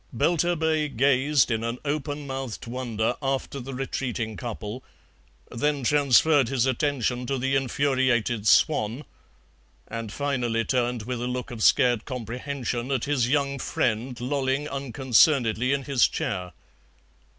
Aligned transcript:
Belturbet 0.11 0.97
gazed 0.97 1.51
in 1.51 1.63
an 1.63 1.77
open 1.85 2.25
mouthed 2.25 2.65
wonder 2.65 3.13
after 3.21 3.59
the 3.59 3.75
retreating 3.75 4.35
couple, 4.35 4.83
then 5.51 5.83
transferred 5.83 6.49
his 6.49 6.65
attention 6.65 7.27
to 7.27 7.37
the 7.37 7.55
infuriated 7.55 8.47
swan, 8.47 9.03
and 9.87 10.11
finally 10.11 10.65
turned 10.65 11.03
with 11.03 11.21
a 11.21 11.27
look 11.27 11.51
of 11.51 11.61
scared 11.61 12.05
comprehension 12.05 12.89
at 12.91 13.05
his 13.05 13.29
young 13.29 13.59
friend 13.59 14.19
lolling 14.19 14.67
unconcernedly 14.67 15.71
in 15.71 15.83
his 15.83 16.07
chair. 16.07 16.53